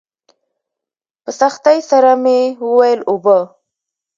په 1.23 1.31
سختۍ 1.39 1.79
سره 1.89 2.11
مې 2.23 2.39
وويل 2.65 2.99
اوبه. 3.11 3.39